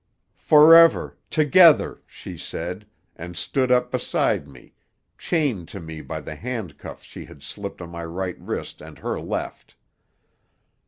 "'Forever! 0.33 1.15
Together!' 1.29 2.01
she 2.07 2.35
said, 2.35 2.87
and 3.15 3.37
stood 3.37 3.71
up 3.71 3.91
beside 3.91 4.47
me, 4.47 4.73
chained 5.15 5.67
to 5.67 5.79
me 5.79 6.01
by 6.01 6.19
the 6.19 6.33
handcuffs 6.33 7.03
she 7.03 7.25
had 7.25 7.43
slipped 7.43 7.83
on 7.83 7.91
my 7.91 8.03
right 8.03 8.39
wrist 8.39 8.81
and 8.81 8.97
her 8.97 9.19
left. 9.21 9.75